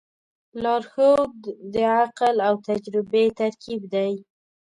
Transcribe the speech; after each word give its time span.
لارښود 0.63 1.35
د 1.73 1.75
عقل 2.01 2.35
او 2.47 2.53
تجربې 2.67 3.25
ترکیب 3.39 3.81
دی. 3.93 4.13